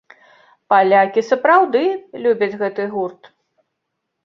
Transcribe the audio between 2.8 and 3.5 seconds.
гурт.